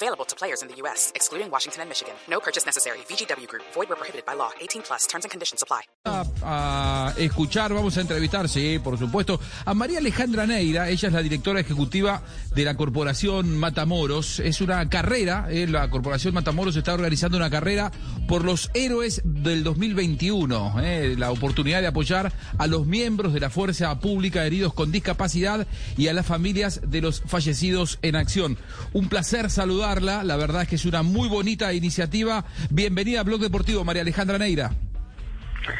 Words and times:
Available 0.00 0.24
to 0.26 0.36
players 0.36 0.62
in 0.62 0.68
the 0.68 0.76
U.S., 0.82 1.10
excluding 1.16 1.50
Washington 1.50 1.82
and 1.82 1.88
Michigan. 1.88 2.14
No 2.30 2.38
purchase 2.38 2.64
necessary. 2.64 2.98
VGW 3.08 3.48
Group. 3.48 3.64
Void 3.74 3.88
where 3.88 3.96
prohibited 3.96 4.24
by 4.24 4.34
law. 4.34 4.50
18 4.60 4.82
plus. 4.82 5.08
Terms 5.08 5.24
and 5.24 5.30
conditions 5.32 5.60
apply. 5.60 5.82
A, 6.04 6.24
a 6.42 7.14
escuchar, 7.18 7.72
vamos 7.74 7.96
a 7.96 8.02
entrevistar, 8.02 8.48
sí, 8.48 8.78
por 8.78 8.96
supuesto, 8.96 9.40
a 9.64 9.74
María 9.74 9.98
Alejandra 9.98 10.46
Neira. 10.46 10.88
Ella 10.88 11.08
es 11.08 11.12
la 11.12 11.20
directora 11.20 11.58
ejecutiva 11.58 12.22
de 12.54 12.64
la 12.64 12.76
Corporación 12.76 13.58
Matamoros. 13.58 14.38
Es 14.38 14.60
una 14.60 14.88
carrera, 14.88 15.48
eh, 15.50 15.66
la 15.66 15.90
Corporación 15.90 16.32
Matamoros 16.32 16.76
está 16.76 16.94
organizando 16.94 17.36
una 17.36 17.50
carrera 17.50 17.90
por 18.28 18.44
los 18.44 18.70
héroes 18.74 19.20
del 19.24 19.64
2021. 19.64 20.80
eh, 20.80 21.16
la 21.18 21.32
oportunidad 21.32 21.80
de 21.80 21.88
apoyar 21.88 22.32
a 22.56 22.66
los 22.68 22.86
miembros 22.86 23.32
de 23.32 23.40
la 23.40 23.50
Fuerza 23.50 23.98
Pública 23.98 24.46
heridos 24.46 24.74
con 24.74 24.92
discapacidad 24.92 25.66
y 25.96 26.06
a 26.06 26.12
las 26.12 26.26
familias 26.26 26.82
de 26.84 27.00
los 27.00 27.20
fallecidos 27.26 27.98
en 28.02 28.14
acción. 28.14 28.58
Un 28.92 29.08
placer 29.08 29.50
La 29.88 30.36
verdad 30.36 30.62
es 30.62 30.68
que 30.68 30.74
es 30.74 30.84
una 30.84 31.02
muy 31.02 31.30
bonita 31.30 31.72
iniciativa. 31.72 32.44
Bienvenida 32.68 33.20
a 33.20 33.22
Blog 33.22 33.40
Deportivo, 33.40 33.84
María 33.84 34.02
Alejandra 34.02 34.36
Neira. 34.36 34.70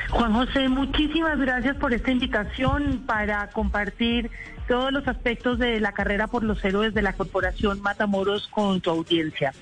Juan 0.09 0.33
José, 0.33 0.67
muchísimas 0.71 1.39
gracias 1.39 1.77
por 1.77 1.93
esta 1.93 2.11
invitación 2.11 3.05
para 3.07 3.51
compartir 3.51 4.31
todos 4.67 4.93
los 4.93 5.07
aspectos 5.07 5.59
de 5.59 5.79
la 5.81 5.93
carrera 5.93 6.27
por 6.27 6.43
los 6.43 6.65
héroes 6.65 6.95
de 6.95 7.03
la 7.03 7.13
Corporación 7.13 7.83
Matamoros 7.83 8.49
con 8.49 8.81
tu 8.81 8.89
audiencia. 8.89 9.53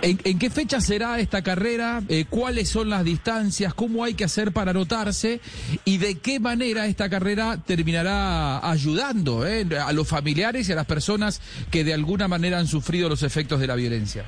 ¿En, 0.00 0.38
qué 0.38 0.48
fecha 0.48 0.80
será 0.80 1.18
esta 1.18 1.42
carrera? 1.42 2.02
Eh, 2.08 2.24
¿Cuáles 2.30 2.68
son 2.68 2.88
las 2.88 3.04
distancias? 3.04 3.74
¿Cómo 3.74 4.04
hay 4.04 4.14
que 4.14 4.24
hacer 4.24 4.52
para 4.52 4.70
anotarse? 4.70 5.40
¿Y 5.84 5.98
de 5.98 6.18
qué 6.18 6.38
manera 6.38 6.86
esta 6.86 7.10
carrera 7.10 7.56
terminará 7.64 8.70
ayudando 8.70 9.44
eh, 9.44 9.66
a 9.84 9.92
los 9.92 10.06
familiares 10.06 10.68
y 10.68 10.72
a 10.72 10.76
las 10.76 10.86
personas 10.86 11.42
que 11.72 11.82
de 11.82 11.94
alguna 11.94 12.28
manera 12.28 12.58
han 12.58 12.68
sufrido 12.68 13.08
los 13.08 13.24
efectos 13.24 13.58
de 13.58 13.66
la 13.66 13.74
violencia? 13.74 14.24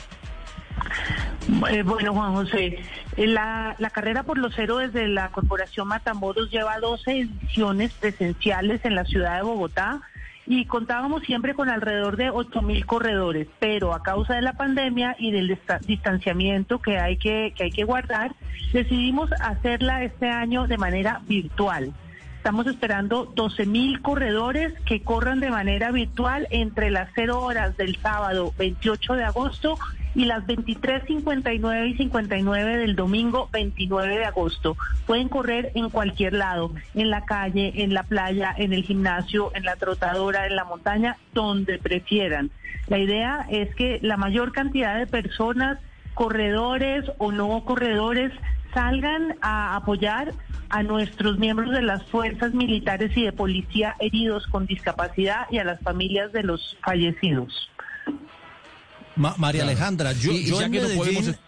Eh, 1.71 1.83
bueno, 1.85 2.15
Juan 2.15 2.35
José, 2.35 2.81
la, 3.17 3.77
la 3.79 3.91
carrera 3.91 4.25
por 4.25 4.39
los 4.39 4.59
héroes 4.59 4.93
de 4.93 5.07
la 5.07 5.31
Corporación 5.31 5.87
Matamoros 5.87 6.51
lleva 6.51 6.81
12 6.81 7.13
ediciones 7.13 7.93
presenciales 7.93 8.85
en 8.85 8.97
la 8.97 9.05
ciudad 9.05 9.37
de 9.37 9.43
Bogotá 9.43 10.03
y 10.51 10.65
contábamos 10.65 11.23
siempre 11.23 11.55
con 11.55 11.69
alrededor 11.69 12.17
de 12.17 12.31
8 12.31 12.61
mil 12.61 12.85
corredores, 12.85 13.47
pero 13.61 13.95
a 13.95 14.03
causa 14.03 14.35
de 14.35 14.43
la 14.43 14.55
pandemia 14.55 15.15
y 15.17 15.31
del 15.31 15.47
dista- 15.47 15.79
distanciamiento 15.79 16.81
que 16.81 16.99
hay 16.99 17.19
que, 17.19 17.53
que 17.55 17.63
hay 17.65 17.71
que 17.71 17.85
guardar, 17.85 18.35
decidimos 18.73 19.31
hacerla 19.41 20.03
este 20.03 20.29
año 20.29 20.67
de 20.67 20.77
manera 20.77 21.21
virtual. 21.29 21.93
Estamos 22.41 22.67
esperando 22.69 23.27
12 23.27 23.67
mil 23.67 24.01
corredores 24.01 24.73
que 24.87 25.03
corran 25.03 25.41
de 25.41 25.51
manera 25.51 25.91
virtual 25.91 26.49
entre 26.49 26.91
las 26.91 27.11
0 27.15 27.39
horas 27.39 27.77
del 27.77 27.97
sábado 27.97 28.55
28 28.57 29.13
de 29.13 29.25
agosto 29.25 29.79
y 30.15 30.25
las 30.25 30.47
23.59 30.47 31.91
y 31.91 31.97
59 31.99 32.79
del 32.79 32.97
domingo 32.97 33.51
29 33.53 34.17
de 34.17 34.25
agosto. 34.25 34.79
Pueden 35.07 35.29
correr 35.29 35.71
en 35.75 35.91
cualquier 35.91 36.33
lado, 36.33 36.73
en 36.95 37.11
la 37.11 37.27
calle, 37.27 37.75
en 37.83 37.93
la 37.93 38.05
playa, 38.05 38.55
en 38.57 38.73
el 38.73 38.85
gimnasio, 38.85 39.53
en 39.55 39.67
la 39.67 39.77
trotadora, 39.77 40.47
en 40.47 40.57
la 40.57 40.65
montaña, 40.65 41.19
donde 41.35 41.79
prefieran. 41.79 42.51
La 42.87 42.97
idea 42.97 43.47
es 43.51 43.75
que 43.75 43.99
la 44.01 44.17
mayor 44.17 44.53
cantidad 44.53 44.97
de 44.97 45.07
personas, 45.07 45.79
corredores 46.15 47.05
o 47.19 47.33
no 47.33 47.67
corredores, 47.67 48.33
salgan 48.75 49.37
a 49.43 49.77
apoyar 49.77 50.33
a 50.69 50.83
nuestros 50.83 51.39
miembros 51.39 51.71
de 51.73 51.83
las 51.83 52.05
fuerzas 52.05 52.55
militares 52.55 53.11
y 53.17 53.23
de 53.25 53.33
policía 53.33 53.97
heridos 53.99 54.47
con 54.47 54.67
discapacidad 54.67 55.47
y 55.51 55.59
a 55.59 55.65
las 55.65 55.81
familias 55.81 56.33
de 56.33 56.43
los 56.45 56.77
fallecidos. 56.85 57.71
Ma- 59.17 59.35
María 59.37 59.63
Claro. 59.63 59.71
Alejandra, 59.77 60.13
yo, 60.13 60.33
Y- 60.33 60.45
yo 60.47 60.61
ya 60.61 60.67
en 60.67 60.73
que 60.73 60.81
no 60.81 60.89
Medellín... 60.89 61.15
podemos- 61.25 61.39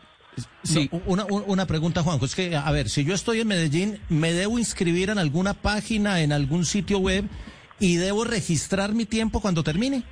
Sí. 0.64 0.88
No, 0.90 1.00
una, 1.06 1.24
una 1.26 1.66
pregunta, 1.66 2.02
Juanjo. 2.02 2.24
Es 2.24 2.34
que, 2.34 2.56
a 2.56 2.70
ver, 2.70 2.88
si 2.88 3.04
yo 3.04 3.14
estoy 3.14 3.40
en 3.40 3.48
Medellín, 3.48 3.98
¿me 4.08 4.32
debo 4.32 4.58
inscribir 4.58 5.10
en 5.10 5.18
alguna 5.18 5.52
página, 5.52 6.20
en 6.20 6.32
algún 6.32 6.64
sitio 6.64 6.98
web 7.00 7.26
y 7.78 7.96
debo 7.96 8.24
registrar 8.24 8.92
mi 8.94 9.04
tiempo 9.04 9.40
cuando 9.40 9.62
termine? 9.62 10.04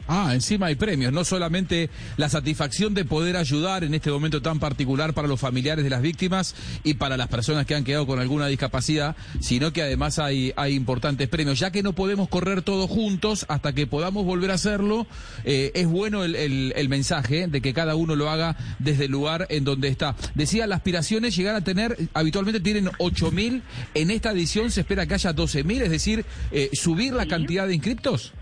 Ah, 0.06 0.32
encima 0.34 0.66
hay 0.66 0.74
premios, 0.74 1.14
no 1.14 1.24
solamente 1.24 1.88
la 2.18 2.28
satisfacción 2.28 2.92
de 2.92 3.06
poder 3.06 3.38
ayudar 3.38 3.84
en 3.84 3.94
este 3.94 4.10
momento 4.10 4.42
tan 4.42 4.58
particular 4.60 5.14
para 5.14 5.26
los 5.28 5.40
familiares 5.40 5.82
de 5.82 5.88
las 5.88 6.02
víctimas 6.02 6.54
y 6.82 6.94
para 6.94 7.16
las 7.16 7.28
personas 7.28 7.64
que 7.64 7.74
han 7.74 7.84
quedado 7.84 8.06
con 8.06 8.18
alguna 8.18 8.46
discapacidad, 8.48 9.16
sino 9.40 9.72
que 9.72 9.80
además 9.82 10.18
hay, 10.18 10.52
hay 10.56 10.74
importantes 10.74 11.26
premios. 11.28 11.58
Ya 11.58 11.70
que 11.70 11.82
no 11.82 11.94
podemos 11.94 12.28
correr 12.28 12.60
todos 12.60 12.90
juntos 12.90 13.46
hasta 13.48 13.72
que 13.72 13.86
podamos 13.86 14.26
volver 14.26 14.50
a 14.50 14.54
hacerlo, 14.54 15.06
eh, 15.44 15.72
es 15.74 15.86
bueno 15.86 16.22
el, 16.22 16.36
el- 16.36 16.74
el 16.76 16.88
mensaje 16.90 17.46
de 17.46 17.62
que 17.62 17.72
cada 17.72 17.94
uno 17.96 18.14
lo 18.14 18.28
haga 18.28 18.56
desde 18.78 19.06
el 19.06 19.10
lugar 19.10 19.46
en 19.48 19.64
donde 19.64 19.88
está. 19.88 20.16
Decía, 20.34 20.66
las 20.66 20.76
aspiraciones 20.78 21.34
llegar 21.34 21.54
a 21.54 21.62
tener, 21.62 21.96
habitualmente 22.12 22.60
tienen 22.60 22.86
8.000, 22.98 23.62
en 23.94 24.10
esta 24.10 24.32
edición 24.32 24.70
se 24.70 24.80
espera 24.82 25.06
que 25.06 25.14
haya 25.14 25.34
12.000, 25.34 25.80
es 25.82 25.90
decir, 25.90 26.26
eh, 26.52 26.68
subir 26.74 27.14
la 27.14 27.24
cantidad 27.26 27.66
de 27.66 27.74
inscriptos. 27.74 28.34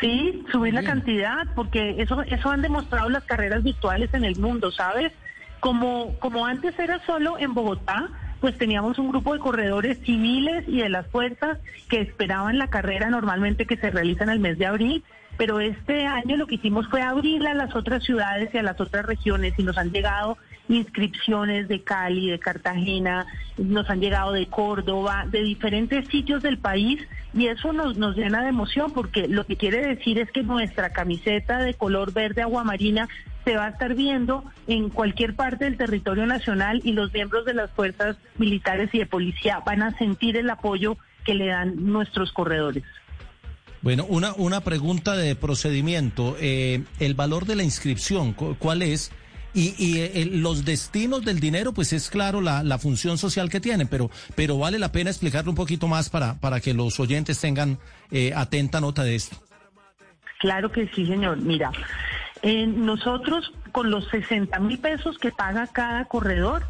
Sí, 0.00 0.44
subir 0.52 0.74
la 0.74 0.82
cantidad, 0.82 1.46
porque 1.54 1.96
eso, 1.98 2.20
eso 2.22 2.50
han 2.50 2.60
demostrado 2.60 3.08
las 3.08 3.24
carreras 3.24 3.62
virtuales 3.62 4.12
en 4.12 4.24
el 4.24 4.36
mundo, 4.36 4.70
¿sabes? 4.70 5.12
Como, 5.60 6.18
como 6.18 6.44
antes 6.44 6.78
era 6.78 7.04
solo 7.06 7.38
en 7.38 7.54
Bogotá, 7.54 8.10
pues 8.40 8.58
teníamos 8.58 8.98
un 8.98 9.08
grupo 9.08 9.32
de 9.32 9.40
corredores 9.40 9.98
civiles 10.04 10.64
y 10.68 10.78
de 10.78 10.90
las 10.90 11.06
fuerzas 11.06 11.58
que 11.88 12.00
esperaban 12.00 12.58
la 12.58 12.68
carrera 12.68 13.08
normalmente 13.08 13.66
que 13.66 13.78
se 13.78 13.90
realiza 13.90 14.24
en 14.24 14.30
el 14.30 14.38
mes 14.38 14.58
de 14.58 14.66
abril, 14.66 15.04
pero 15.36 15.60
este 15.60 16.06
año 16.06 16.36
lo 16.36 16.46
que 16.46 16.56
hicimos 16.56 16.86
fue 16.88 17.02
abrirla 17.02 17.50
a 17.50 17.54
las 17.54 17.74
otras 17.74 18.02
ciudades 18.04 18.50
y 18.52 18.58
a 18.58 18.62
las 18.62 18.80
otras 18.80 19.04
regiones 19.04 19.54
y 19.58 19.62
nos 19.62 19.76
han 19.78 19.90
llegado 19.90 20.38
inscripciones 20.68 21.68
de 21.68 21.82
Cali, 21.82 22.30
de 22.30 22.38
Cartagena, 22.38 23.26
nos 23.56 23.88
han 23.88 24.00
llegado 24.00 24.32
de 24.32 24.46
Córdoba, 24.46 25.26
de 25.30 25.42
diferentes 25.42 26.08
sitios 26.08 26.42
del 26.42 26.58
país 26.58 27.00
y 27.34 27.46
eso 27.46 27.72
nos, 27.72 27.96
nos 27.96 28.16
llena 28.16 28.42
de 28.42 28.48
emoción 28.48 28.92
porque 28.92 29.28
lo 29.28 29.46
que 29.46 29.56
quiere 29.56 29.86
decir 29.86 30.18
es 30.18 30.30
que 30.30 30.42
nuestra 30.42 30.90
camiseta 30.90 31.58
de 31.58 31.74
color 31.74 32.12
verde 32.12 32.42
aguamarina 32.42 33.08
se 33.44 33.56
va 33.56 33.66
a 33.66 33.70
estar 33.70 33.94
viendo 33.94 34.42
en 34.66 34.90
cualquier 34.90 35.36
parte 35.36 35.66
del 35.66 35.76
territorio 35.76 36.26
nacional 36.26 36.80
y 36.82 36.92
los 36.92 37.12
miembros 37.12 37.44
de 37.44 37.54
las 37.54 37.70
fuerzas 37.70 38.16
militares 38.38 38.90
y 38.92 38.98
de 38.98 39.06
policía 39.06 39.60
van 39.64 39.82
a 39.82 39.96
sentir 39.98 40.36
el 40.36 40.50
apoyo 40.50 40.96
que 41.24 41.34
le 41.34 41.46
dan 41.46 41.74
nuestros 41.92 42.32
corredores. 42.32 42.82
Bueno, 43.86 44.04
una, 44.08 44.34
una 44.34 44.62
pregunta 44.62 45.14
de 45.14 45.36
procedimiento. 45.36 46.36
Eh, 46.40 46.82
el 46.98 47.14
valor 47.14 47.44
de 47.44 47.54
la 47.54 47.62
inscripción, 47.62 48.32
¿cuál 48.32 48.82
es? 48.82 49.12
Y, 49.54 49.76
y 49.78 50.00
eh, 50.00 50.28
los 50.28 50.64
destinos 50.64 51.24
del 51.24 51.38
dinero, 51.38 51.72
pues 51.72 51.92
es 51.92 52.10
claro 52.10 52.40
la, 52.40 52.64
la, 52.64 52.78
función 52.78 53.16
social 53.16 53.48
que 53.48 53.60
tienen, 53.60 53.86
pero, 53.86 54.10
pero 54.34 54.58
vale 54.58 54.80
la 54.80 54.90
pena 54.90 55.10
explicarlo 55.10 55.52
un 55.52 55.56
poquito 55.56 55.86
más 55.86 56.10
para, 56.10 56.34
para 56.40 56.58
que 56.58 56.74
los 56.74 56.98
oyentes 56.98 57.40
tengan 57.40 57.78
eh, 58.10 58.32
atenta 58.34 58.80
nota 58.80 59.04
de 59.04 59.14
esto. 59.14 59.36
Claro 60.40 60.72
que 60.72 60.88
sí, 60.88 61.06
señor. 61.06 61.36
Mira, 61.36 61.70
eh, 62.42 62.66
nosotros 62.66 63.52
con 63.70 63.92
los 63.92 64.08
60 64.08 64.58
mil 64.58 64.80
pesos 64.80 65.16
que 65.16 65.30
paga 65.30 65.68
cada 65.68 66.06
corredor, 66.06 66.66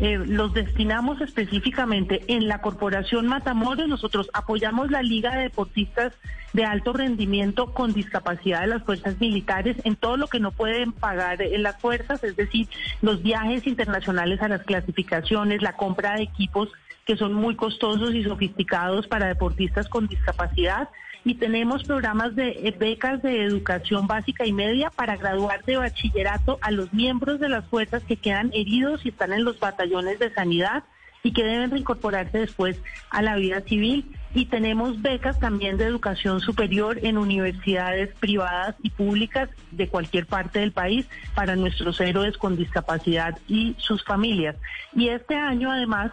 eh, 0.00 0.18
los 0.18 0.52
destinamos 0.52 1.20
específicamente 1.20 2.24
en 2.28 2.48
la 2.48 2.60
Corporación 2.60 3.26
Matamoros. 3.26 3.88
Nosotros 3.88 4.28
apoyamos 4.32 4.90
la 4.90 5.02
Liga 5.02 5.36
de 5.36 5.44
Deportistas 5.44 6.12
de 6.52 6.64
Alto 6.64 6.92
Rendimiento 6.92 7.72
con 7.72 7.92
discapacidad 7.92 8.62
de 8.62 8.68
las 8.68 8.82
fuerzas 8.84 9.20
militares 9.20 9.76
en 9.84 9.96
todo 9.96 10.16
lo 10.16 10.26
que 10.26 10.40
no 10.40 10.52
pueden 10.52 10.92
pagar 10.92 11.42
en 11.42 11.62
las 11.62 11.80
fuerzas, 11.80 12.22
es 12.24 12.36
decir, 12.36 12.68
los 13.02 13.22
viajes 13.22 13.66
internacionales 13.66 14.40
a 14.42 14.48
las 14.48 14.62
clasificaciones, 14.62 15.62
la 15.62 15.76
compra 15.76 16.14
de 16.14 16.22
equipos 16.22 16.70
que 17.04 17.16
son 17.16 17.34
muy 17.34 17.54
costosos 17.54 18.14
y 18.14 18.24
sofisticados 18.24 19.06
para 19.06 19.26
deportistas 19.26 19.88
con 19.88 20.06
discapacidad 20.06 20.88
y 21.24 21.34
tenemos 21.34 21.84
programas 21.84 22.36
de 22.36 22.48
eh, 22.50 22.74
becas 22.78 23.22
de 23.22 23.42
educación 23.42 24.06
básica 24.06 24.46
y 24.46 24.52
media 24.52 24.90
para 24.90 25.16
graduar 25.16 25.64
de 25.64 25.76
bachillerato 25.76 26.58
a 26.60 26.70
los 26.70 26.92
miembros 26.92 27.40
de 27.40 27.48
las 27.48 27.66
fuerzas 27.66 28.02
que 28.04 28.16
quedan 28.16 28.50
heridos 28.52 29.04
y 29.04 29.08
están 29.08 29.32
en 29.32 29.44
los 29.44 29.58
batallones 29.58 30.18
de 30.18 30.32
sanidad 30.32 30.84
y 31.22 31.32
que 31.32 31.42
deben 31.42 31.70
reincorporarse 31.70 32.38
después 32.38 32.78
a 33.10 33.22
la 33.22 33.36
vida 33.36 33.62
civil. 33.62 34.14
Y 34.34 34.46
tenemos 34.46 35.00
becas 35.00 35.40
también 35.40 35.78
de 35.78 35.84
educación 35.84 36.40
superior 36.40 36.98
en 37.02 37.16
universidades 37.16 38.12
privadas 38.16 38.74
y 38.82 38.90
públicas 38.90 39.48
de 39.70 39.88
cualquier 39.88 40.26
parte 40.26 40.58
del 40.58 40.72
país 40.72 41.06
para 41.34 41.56
nuestros 41.56 42.00
héroes 42.00 42.36
con 42.36 42.56
discapacidad 42.56 43.38
y 43.48 43.74
sus 43.78 44.04
familias. 44.04 44.56
Y 44.94 45.08
este 45.08 45.36
año 45.36 45.70
además 45.70 46.12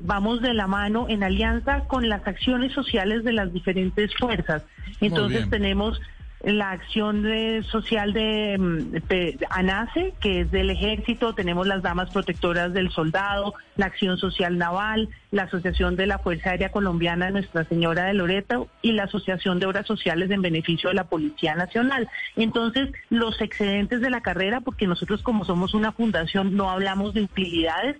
vamos 0.00 0.40
de 0.40 0.54
la 0.54 0.66
mano 0.66 1.06
en 1.08 1.22
alianza 1.22 1.84
con 1.86 2.08
las 2.08 2.26
acciones 2.26 2.72
sociales 2.72 3.24
de 3.24 3.32
las 3.32 3.52
diferentes 3.52 4.14
fuerzas. 4.16 4.64
Entonces 5.00 5.48
tenemos 5.50 6.00
la 6.44 6.70
acción 6.70 7.24
social 7.64 8.12
de, 8.12 8.56
mm, 8.58 9.44
ANACE, 9.50 10.14
que 10.20 10.40
es 10.40 10.50
del 10.50 10.70
ejército, 10.70 11.34
tenemos 11.34 11.66
las 11.66 11.82
damas 11.82 12.10
protectoras 12.10 12.72
del 12.72 12.90
soldado, 12.90 13.54
la 13.76 13.86
acción 13.86 14.18
social 14.18 14.56
naval, 14.56 15.08
la 15.32 15.44
Asociación 15.44 15.96
de 15.96 16.06
la 16.06 16.18
Fuerza 16.18 16.50
Aérea 16.50 16.70
Colombiana 16.70 17.30
Nuestra 17.30 17.64
Señora 17.64 18.04
de 18.04 18.14
Loreto 18.14 18.68
y 18.82 18.92
la 18.92 19.04
Asociación 19.04 19.58
de 19.58 19.66
Obras 19.66 19.86
Sociales 19.86 20.30
en 20.30 20.42
beneficio 20.42 20.90
de 20.90 20.94
la 20.94 21.04
Policía 21.04 21.56
Nacional. 21.56 22.08
Entonces, 22.36 22.92
los 23.10 23.40
excedentes 23.40 24.00
de 24.00 24.10
la 24.10 24.20
carrera, 24.20 24.60
porque 24.60 24.86
nosotros 24.86 25.22
como 25.22 25.44
somos 25.44 25.74
una 25.74 25.92
fundación 25.92 26.56
no 26.56 26.70
hablamos 26.70 27.14
de 27.14 27.22
utilidades, 27.22 27.96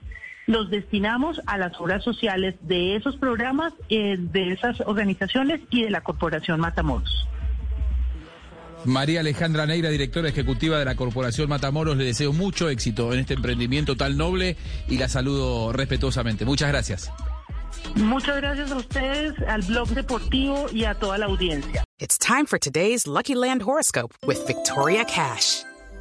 los 0.49 0.71
destinamos 0.71 1.41
a 1.47 1.59
las 1.59 1.79
obras 1.79 2.03
sociales 2.03 2.55
de 2.63 2.97
esos 2.97 3.17
programas, 3.17 3.75
eh, 3.91 4.17
de 4.19 4.53
esas 4.53 4.81
organizaciones 4.81 5.61
y 5.71 5.83
de 5.83 5.91
la 5.91 6.01
Corporación 6.01 6.59
Matamoros. 6.59 7.29
María 8.87 9.21
Alejandra 9.21 9.67
Neira, 9.67 9.91
directora 9.91 10.31
ejecutiva 10.31 10.79
de 10.79 10.87
la 10.87 10.95
Corporación 10.95 11.51
Matamoros, 11.51 11.99
le 11.99 12.05
deseo 12.05 12.33
mucho 12.33 12.71
éxito 12.71 13.13
en 13.13 13.21
este 13.21 13.35
emprendimiento 13.35 13.95
tan 13.95 14.17
noble 14.17 14.57
y 14.89 14.97
la 14.97 15.09
saludo 15.09 15.71
respetuosamente. 15.73 16.47
Muchas 16.47 16.71
gracias. 16.71 17.13
Muchas 17.95 18.39
gracias 18.39 18.73
a 18.73 18.77
ustedes, 18.77 19.35
al 19.47 19.61
blog 19.63 19.89
deportivo 19.91 20.67
y 20.73 20.85
a 20.85 20.95
toda 20.95 21.19
la 21.19 21.27
audiencia. 21.27 21.85
It's 21.99 22.17
time 22.17 22.47
for 22.47 22.59
today's 22.59 23.07
Lucky 23.07 23.35
Land 23.35 23.63
horoscope 23.63 24.15
with 24.27 24.47
Victoria 24.47 25.05
Cash. 25.05 25.68